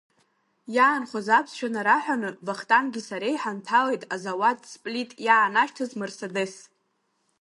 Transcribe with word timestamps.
Иаанхоз 0.75 1.27
аԥсшәа 1.37 1.69
нараҳәаны 1.73 2.29
Вахтанги 2.45 3.01
сареи 3.07 3.37
ҳанҭалеит 3.41 4.03
азауад 4.13 4.59
Сплит 4.73 5.11
иаанашьҭыз 5.25 5.91
Мерседес. 6.01 6.53